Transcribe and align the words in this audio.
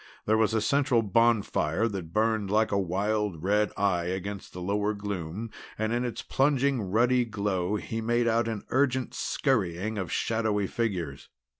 There 0.25 0.35
was 0.35 0.55
a 0.55 0.61
central 0.61 1.03
bonfire 1.03 1.87
that 1.87 2.11
burned 2.11 2.49
like 2.49 2.71
a 2.71 2.77
wild 2.79 3.43
red 3.43 3.71
eye 3.77 4.05
against 4.05 4.51
the 4.51 4.59
lower 4.59 4.95
gloom, 4.95 5.51
and 5.77 5.93
in 5.93 6.03
its 6.03 6.23
plunging 6.23 6.81
ruddy 6.81 7.23
glow 7.23 7.75
he 7.75 8.01
made 8.01 8.27
out 8.27 8.47
an 8.47 8.63
urgent 8.69 9.13
scurrying 9.13 9.99
of 9.99 10.11
shadowy 10.11 10.65
figures. 10.65 11.29